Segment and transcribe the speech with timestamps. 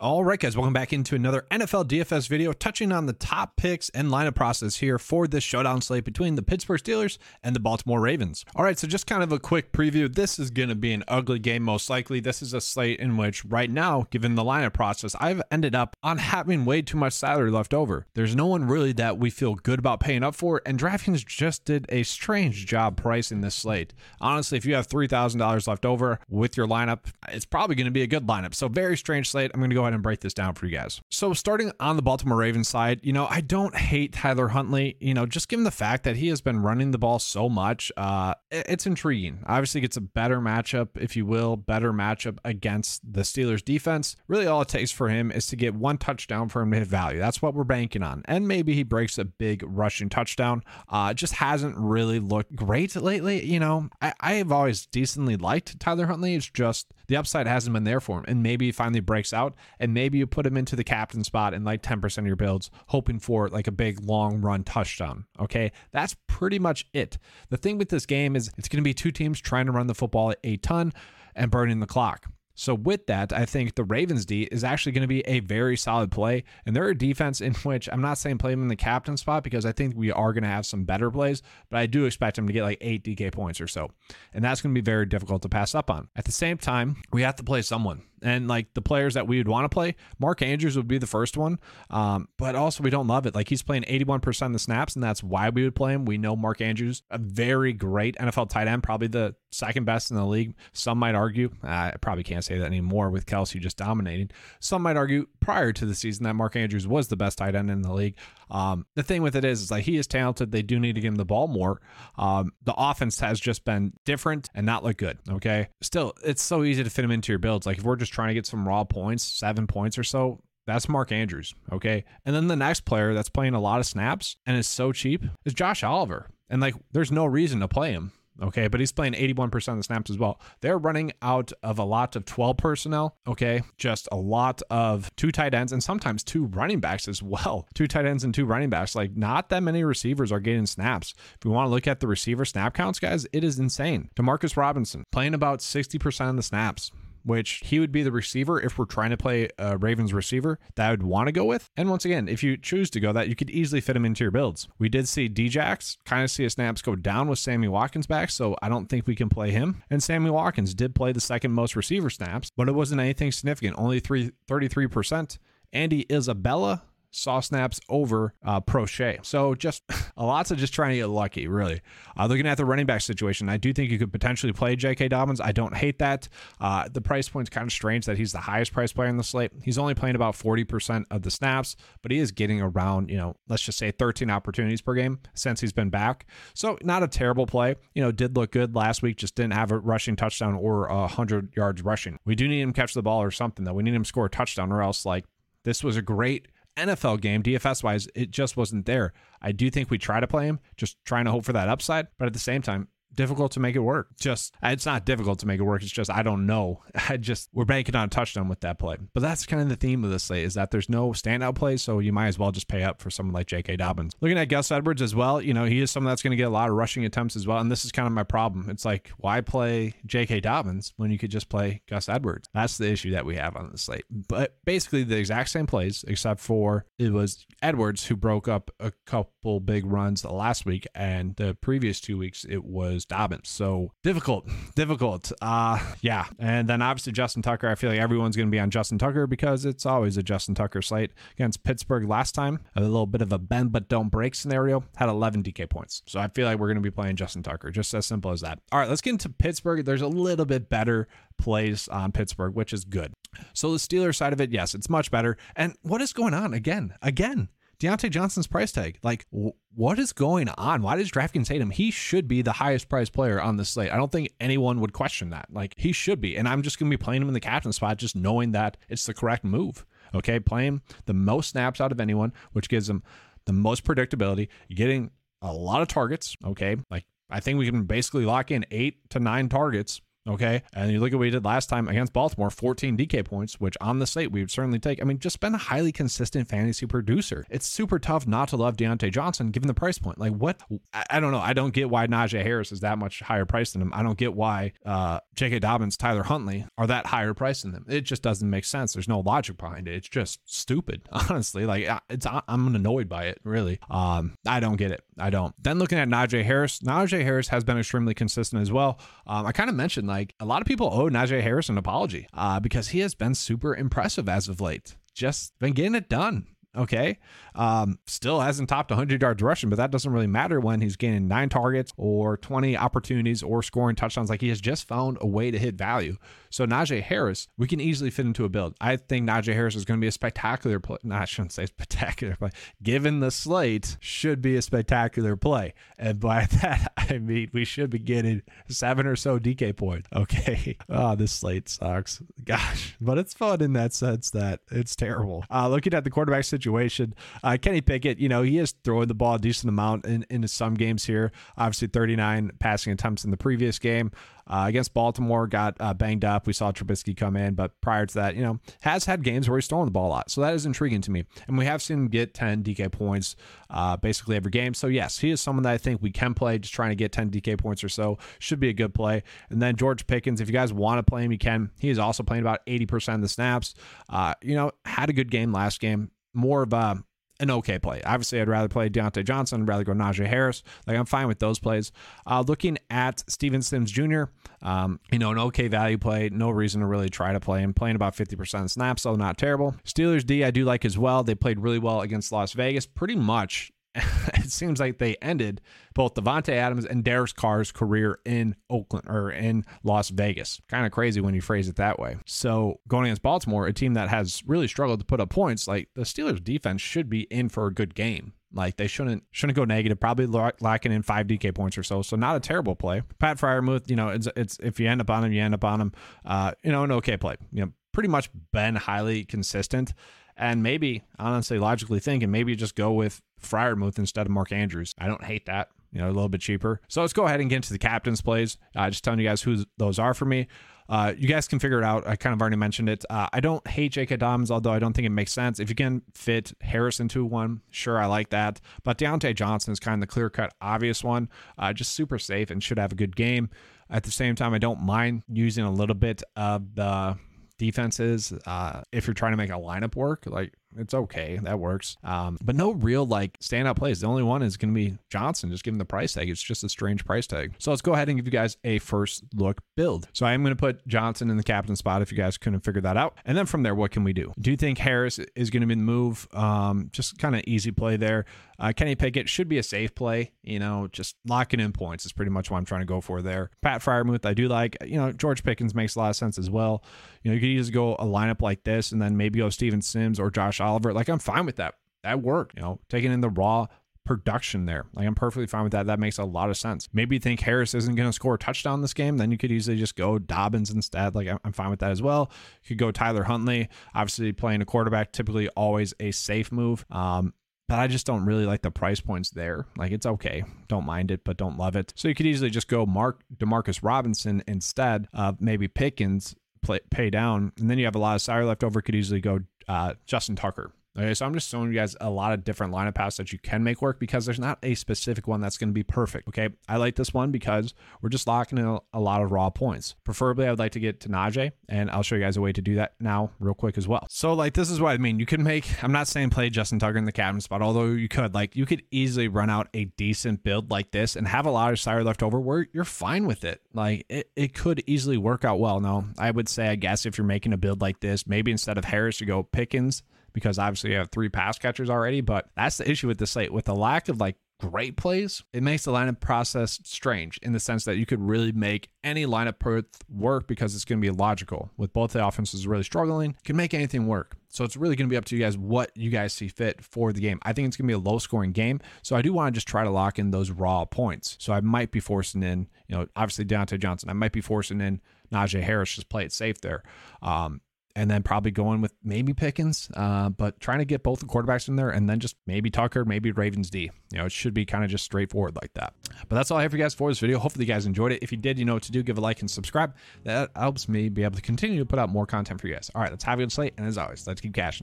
[0.00, 3.88] All right, guys, welcome back into another NFL DFS video touching on the top picks
[3.88, 8.00] and lineup process here for this showdown slate between the Pittsburgh Steelers and the Baltimore
[8.00, 8.44] Ravens.
[8.54, 10.14] All right, so just kind of a quick preview.
[10.14, 12.20] This is going to be an ugly game, most likely.
[12.20, 15.96] This is a slate in which, right now, given the lineup process, I've ended up
[16.00, 18.06] on having way too much salary left over.
[18.14, 21.64] There's no one really that we feel good about paying up for, and DraftKings just
[21.64, 23.94] did a strange job pricing this slate.
[24.20, 28.02] Honestly, if you have $3,000 left over with your lineup, it's probably going to be
[28.02, 28.54] a good lineup.
[28.54, 29.50] So, very strange slate.
[29.52, 31.00] I'm going to go ahead and break this down for you guys.
[31.10, 35.14] So, starting on the Baltimore Ravens side, you know, I don't hate Tyler Huntley, you
[35.14, 38.34] know, just given the fact that he has been running the ball so much, uh,
[38.50, 39.40] it's intriguing.
[39.46, 44.16] Obviously, gets a better matchup, if you will, better matchup against the Steelers defense.
[44.28, 46.88] Really, all it takes for him is to get one touchdown for him to hit
[46.88, 47.18] value.
[47.18, 48.22] That's what we're banking on.
[48.26, 50.62] And maybe he breaks a big rushing touchdown.
[50.88, 53.44] Uh, just hasn't really looked great lately.
[53.44, 56.34] You know, I, I have always decently liked Tyler Huntley.
[56.34, 58.24] It's just the upside hasn't been there for him.
[58.28, 61.54] And maybe he finally breaks out and maybe you put him into the captain spot
[61.54, 65.26] in like 10% of your builds, hoping for like a big long run touchdown.
[65.40, 65.72] Okay.
[65.90, 67.18] That's pretty much it.
[67.48, 69.86] The thing with this game is it's going to be two teams trying to run
[69.86, 70.92] the football a ton
[71.34, 72.26] and burning the clock.
[72.58, 75.76] So with that, I think the Ravens D is actually going to be a very
[75.76, 76.42] solid play.
[76.66, 79.44] And they're a defense in which I'm not saying play them in the captain spot
[79.44, 82.34] because I think we are going to have some better plays, but I do expect
[82.34, 83.92] them to get like eight DK points or so.
[84.34, 86.08] And that's going to be very difficult to pass up on.
[86.16, 89.38] At the same time, we have to play someone and like the players that we
[89.38, 91.58] would want to play, Mark Andrews would be the first one.
[91.90, 93.34] Um, but also we don't love it.
[93.34, 96.04] Like he's playing 81% of the snaps, and that's why we would play him.
[96.04, 100.16] We know Mark Andrews, a very great NFL tight end, probably the second best in
[100.16, 100.54] the league.
[100.72, 104.30] Some might argue, I probably can't say that anymore with Kelce just dominating.
[104.60, 107.70] Some might argue prior to the season that Mark Andrews was the best tight end
[107.70, 108.16] in the league.
[108.50, 110.52] Um, the thing with it is, is like he is talented.
[110.52, 111.80] They do need to give him the ball more.
[112.16, 115.18] Um, the offense has just been different and not look good.
[115.28, 115.68] Okay.
[115.82, 117.66] Still, it's so easy to fit him into your builds.
[117.66, 120.88] Like if we're just trying to get some raw points, seven points or so, that's
[120.88, 121.54] Mark Andrews.
[121.72, 122.04] Okay.
[122.26, 125.24] And then the next player that's playing a lot of snaps and is so cheap
[125.44, 126.28] is Josh Oliver.
[126.50, 128.12] And like, there's no reason to play him.
[128.40, 130.40] Okay, but he's playing 81% of the snaps as well.
[130.60, 133.16] They're running out of a lot of 12 personnel.
[133.26, 137.66] Okay, just a lot of two tight ends and sometimes two running backs as well.
[137.74, 138.94] Two tight ends and two running backs.
[138.94, 141.14] Like, not that many receivers are getting snaps.
[141.36, 144.10] If we want to look at the receiver snap counts, guys, it is insane.
[144.16, 146.90] Demarcus Robinson playing about 60% of the snaps
[147.22, 150.88] which he would be the receiver if we're trying to play a Ravens receiver that
[150.88, 151.70] I would want to go with.
[151.76, 154.24] And once again, if you choose to go that, you could easily fit him into
[154.24, 154.68] your builds.
[154.78, 158.30] We did see Djax kind of see his snaps go down with Sammy Watkins back,
[158.30, 159.82] so I don't think we can play him.
[159.90, 163.76] And Sammy Watkins did play the second most receiver snaps, but it wasn't anything significant,
[163.78, 165.38] only three, 33%.
[165.72, 166.82] Andy Isabella
[167.18, 169.24] saw snaps over uh, Proche.
[169.24, 169.82] So just
[170.16, 171.80] a lot of just trying to get lucky, really.
[172.18, 175.08] Uh, looking at the running back situation, I do think you could potentially play J.K.
[175.08, 175.40] Dobbins.
[175.40, 176.28] I don't hate that.
[176.60, 179.24] Uh, the price point's kind of strange that he's the highest price player in the
[179.24, 179.52] slate.
[179.62, 183.36] He's only playing about 40% of the snaps, but he is getting around, you know,
[183.48, 186.26] let's just say 13 opportunities per game since he's been back.
[186.54, 187.76] So not a terrible play.
[187.94, 191.56] You know, did look good last week, just didn't have a rushing touchdown or 100
[191.56, 192.18] yards rushing.
[192.24, 193.74] We do need him catch the ball or something, though.
[193.74, 195.24] We need him score a touchdown or else, like,
[195.64, 196.48] this was a great
[196.78, 199.12] NFL game, DFS wise, it just wasn't there.
[199.42, 202.08] I do think we try to play him, just trying to hope for that upside.
[202.18, 204.16] But at the same time, difficult to make it work.
[204.16, 205.82] Just it's not difficult to make it work.
[205.82, 206.84] It's just I don't know.
[207.08, 208.96] I just we're banking on a touchdown with that play.
[209.12, 211.82] But that's kind of the theme of this slate is that there's no standout plays,
[211.82, 213.76] so you might as well just pay up for someone like J.K.
[213.76, 214.14] Dobbins.
[214.20, 216.46] Looking at Gus Edwards as well, you know he is someone that's going to get
[216.46, 218.70] a lot of rushing attempts as well, and this is kind of my problem.
[218.70, 220.40] It's like why play J.K.
[220.40, 222.48] Dobbins when you could just play Gus Edwards?
[222.54, 224.04] That's the issue that we have on the slate.
[224.10, 228.92] But basically the exact same plays, except for it was Edwards who broke up a
[229.06, 233.48] couple big runs last week, and the previous two weeks it was Dobbins.
[233.48, 235.32] So difficult, difficult.
[235.40, 236.26] Uh yeah.
[236.38, 237.68] And then obviously Justin Tucker.
[237.68, 240.82] I feel like everyone's gonna be on Justin Tucker because it's always a Justin Tucker
[240.82, 242.60] slate against Pittsburgh last time.
[242.76, 244.84] A little bit of a bend but don't break scenario.
[244.96, 246.02] Had 11 DK points.
[246.06, 247.70] So I feel like we're gonna be playing Justin Tucker.
[247.70, 248.60] Just as simple as that.
[248.72, 249.84] All right, let's get into Pittsburgh.
[249.84, 251.08] There's a little bit better
[251.38, 253.14] plays on Pittsburgh, which is good.
[253.52, 255.36] So the Steelers side of it, yes, it's much better.
[255.56, 256.94] And what is going on again?
[257.02, 257.48] Again,
[257.80, 258.98] Diontae Johnson's price tag.
[259.02, 260.82] Like, w- what is going on?
[260.82, 261.70] Why does DraftKings hate him?
[261.70, 263.92] He should be the highest priced player on the slate.
[263.92, 265.46] I don't think anyone would question that.
[265.52, 266.36] Like, he should be.
[266.36, 268.76] And I'm just going to be playing him in the captain spot, just knowing that
[268.88, 269.86] it's the correct move.
[270.14, 270.40] Okay.
[270.40, 273.02] Playing the most snaps out of anyone, which gives him
[273.44, 275.10] the most predictability, getting
[275.40, 276.36] a lot of targets.
[276.44, 276.76] Okay.
[276.90, 280.62] Like, I think we can basically lock in eight to nine targets Okay.
[280.74, 283.76] And you look at what we did last time against Baltimore 14 DK points, which
[283.80, 285.00] on the slate we would certainly take.
[285.00, 287.46] I mean, just been a highly consistent fantasy producer.
[287.50, 290.18] It's super tough not to love Diontae Johnson given the price point.
[290.18, 290.60] Like, what?
[290.92, 291.38] I, I don't know.
[291.38, 293.92] I don't get why Najee Harris is that much higher priced than him.
[293.94, 295.60] I don't get why uh, J.K.
[295.60, 297.86] Dobbins, Tyler Huntley are that higher priced than them.
[297.88, 298.92] It just doesn't make sense.
[298.92, 299.94] There's no logic behind it.
[299.94, 301.64] It's just stupid, honestly.
[301.64, 303.78] Like, it's I'm annoyed by it, really.
[303.90, 305.02] Um, I don't get it.
[305.18, 305.54] I don't.
[305.62, 308.98] Then looking at Najee Harris, Najee Harris has been extremely consistent as well.
[309.26, 312.26] Um, I kind of mentioned like a lot of people owe Najee Harris an apology
[312.34, 314.96] uh, because he has been super impressive as of late.
[315.14, 316.46] Just been getting it done.
[316.76, 317.18] Okay.
[317.54, 321.26] Um, still hasn't topped 100 yards rushing, but that doesn't really matter when he's gaining
[321.26, 324.30] nine targets or 20 opportunities or scoring touchdowns.
[324.30, 326.16] Like he has just found a way to hit value.
[326.50, 328.74] So Najee Harris, we can easily fit into a build.
[328.80, 330.98] I think Najee Harris is going to be a spectacular play.
[331.02, 332.50] No, I shouldn't say spectacular play.
[332.82, 335.74] Given the slate, should be a spectacular play.
[335.98, 340.08] And by that, I mean we should be getting seven or so DK points.
[340.14, 340.76] Okay.
[340.88, 342.22] Oh, this slate sucks.
[342.44, 345.44] Gosh, but it's fun in that sense that it's terrible.
[345.50, 349.14] Uh, looking at the quarterback situation, uh, Kenny Pickett, you know, he is throwing the
[349.14, 351.32] ball a decent amount in, into some games here.
[351.56, 354.10] Obviously, 39 passing attempts in the previous game.
[354.48, 356.46] Uh, against Baltimore, got uh, banged up.
[356.46, 359.58] We saw Trubisky come in, but prior to that, you know, has had games where
[359.58, 360.30] he's throwing the ball a lot.
[360.30, 361.24] So that is intriguing to me.
[361.46, 363.36] And we have seen him get 10 DK points
[363.70, 364.74] uh, basically every game.
[364.74, 367.12] So yes, he is someone that I think we can play, just trying to get
[367.12, 368.18] 10 DK points or so.
[368.38, 369.22] Should be a good play.
[369.50, 371.70] And then George Pickens, if you guys want to play him, you can.
[371.78, 373.74] He is also playing about 80% of the snaps.
[374.08, 377.02] Uh, you know, had a good game last game more of a
[377.40, 378.02] an okay play.
[378.04, 380.62] Obviously, I'd rather play Diontae Johnson, I'd rather go Najee Harris.
[380.86, 381.92] Like, I'm fine with those plays.
[382.26, 384.24] Uh, looking at Steven Sims Jr.,
[384.62, 386.30] um, you know, an okay value play.
[386.32, 387.72] No reason to really try to play him.
[387.72, 389.76] Playing about 50% of snaps, so not terrible.
[389.84, 391.22] Steelers D, I do like as well.
[391.22, 392.86] They played really well against Las Vegas.
[392.86, 393.72] Pretty much
[394.34, 395.60] it seems like they ended
[395.94, 400.60] both Davante Adams and Derek Carr's career in Oakland or in Las Vegas.
[400.68, 402.16] Kind of crazy when you phrase it that way.
[402.26, 405.88] So going against Baltimore, a team that has really struggled to put up points, like
[405.94, 408.32] the Steelers defense should be in for a good game.
[408.52, 410.00] Like they shouldn't shouldn't go negative.
[410.00, 412.00] Probably lacking in five DK points or so.
[412.00, 413.02] So not a terrible play.
[413.18, 415.64] Pat Freiermuth, you know, it's it's if you end up on him, you end up
[415.64, 415.92] on him.
[416.24, 417.36] Uh, you know, an okay play.
[417.52, 419.92] You know, pretty much been highly consistent.
[420.38, 424.94] And maybe, honestly, logically thinking, maybe just go with Freiermuth instead of Mark Andrews.
[424.96, 425.68] I don't hate that.
[425.92, 426.80] You know, a little bit cheaper.
[426.88, 428.56] So let's go ahead and get into the captain's plays.
[428.76, 430.46] Uh, just telling you guys who those are for me.
[430.88, 432.06] Uh, you guys can figure it out.
[432.06, 433.04] I kind of already mentioned it.
[433.10, 434.16] Uh, I don't hate J.K.
[434.16, 435.60] Dobbins, although I don't think it makes sense.
[435.60, 438.60] If you can fit Harris into one, sure, I like that.
[438.84, 441.28] But Diontae Johnson is kind of the clear cut, obvious one.
[441.58, 443.50] Uh, just super safe and should have a good game.
[443.90, 447.18] At the same time, I don't mind using a little bit of the
[447.58, 450.24] defenses uh, if you're trying to make a lineup work.
[450.26, 451.38] Like it's okay.
[451.42, 451.96] That works.
[452.04, 454.00] Um, but no real like standout plays.
[454.00, 455.50] The only one is going to be Johnson.
[455.50, 457.54] Just given the price tag, it's just a strange price tag.
[457.58, 460.08] So let's go ahead and give you guys a first look build.
[460.12, 462.60] So I am going to put Johnson in the captain spot if you guys couldn't
[462.60, 463.16] figure that out.
[463.24, 464.32] And then from there, what can we do?
[464.38, 466.28] Do you think Harris is going to be the move?
[466.32, 468.24] Um, just kind of easy play there.
[468.60, 470.32] Uh, Kenny Pickett should be a safe play.
[470.42, 473.22] You know, just locking in points is pretty much what I'm trying to go for
[473.22, 473.50] there.
[473.62, 474.76] Pat Freiermuth, I do like.
[474.84, 476.82] You know, George Pickens makes a lot of sense as well.
[477.22, 479.80] You know, you could just go a lineup like this and then maybe go Steven
[479.80, 480.92] Sims or Josh Oliver.
[480.92, 481.74] Like I'm fine with that.
[482.02, 482.56] That worked.
[482.56, 483.66] You know, taking in the raw
[484.08, 484.86] production there.
[484.94, 485.86] Like I'm perfectly fine with that.
[485.86, 486.88] That makes a lot of sense.
[486.92, 489.52] Maybe you think Harris isn't going to score a touchdown this game, then you could
[489.52, 491.14] easily just go Dobbins instead.
[491.14, 492.30] Like I'm fine with that as well.
[492.64, 493.68] You could go Tyler Huntley.
[493.94, 496.86] Obviously, playing a quarterback typically always a safe move.
[496.90, 497.34] Um,
[497.68, 499.66] but I just don't really like the price points there.
[499.76, 501.92] Like it's okay, don't mind it, but don't love it.
[501.96, 507.10] So you could easily just go Mark Demarcus Robinson instead of maybe Pickens play, pay
[507.10, 508.80] down, and then you have a lot of salary left over.
[508.80, 512.32] Could easily go uh, Justin Tucker Okay, so I'm just showing you guys a lot
[512.32, 515.40] of different lineup paths that you can make work because there's not a specific one
[515.40, 516.26] that's going to be perfect.
[516.26, 519.94] Okay, I like this one because we're just locking in a, lot of raw points.
[520.02, 522.52] Preferably, I would like to get to Najee, and I'll show you guys a way
[522.52, 524.08] to do that now, real quick as well.
[524.10, 525.20] So, like, this is what I mean.
[525.20, 525.84] You can make.
[525.84, 528.34] I'm not saying play Justin Tucker in the captain spot, although you could.
[528.34, 531.72] Like, you could easily run out a decent build like this and have a lot
[531.72, 533.62] of sire left over where you're fine with it.
[533.72, 535.80] Like, it, it could easily work out well.
[535.80, 538.78] Now, I would say, I guess, if you're making a build like this, maybe instead
[538.78, 542.20] of Harris, you go Pickens because obviously you have three pass catchers already.
[542.20, 543.52] But that's the issue with the slate.
[543.52, 547.60] With the lack of like great plays, it makes the lineup process strange in the
[547.60, 551.70] sense that you could really make any lineup work because it's going to be logical.
[551.76, 554.36] With both the offenses really struggling, can make anything work.
[554.48, 556.82] So it's really going to be up to you guys what you guys see fit
[556.82, 557.38] for the game.
[557.42, 558.80] I think it's going to be a low scoring game.
[559.02, 561.36] So I do want to just try to lock in those raw points.
[561.38, 564.10] So I might be forcing in, you know, obviously Diontae Johnson.
[564.10, 565.00] I might be forcing in
[565.32, 566.82] Najee Harris, just play it safe there.
[567.22, 567.60] Um,
[567.98, 571.66] and then probably going with maybe Pickens, uh, but trying to get both the quarterbacks
[571.66, 573.90] in there, and then just maybe Tucker, maybe Ravens D.
[574.12, 575.94] You know, it should be kind of just straightforward like that.
[576.28, 577.40] But that's all I have for you guys for this video.
[577.40, 578.22] Hopefully, you guys enjoyed it.
[578.22, 579.02] If you did, you know what to do.
[579.02, 579.96] Give a like and subscribe.
[580.22, 582.88] That helps me be able to continue to put out more content for you guys.
[582.94, 584.76] All right, let's have a good slate, and as always, let's keep cashing.